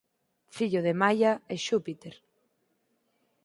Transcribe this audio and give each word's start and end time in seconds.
Fillo 0.55 0.81
de 0.87 0.93
Maia 1.01 1.31
e 1.53 1.55
Xúpiter. 1.67 2.15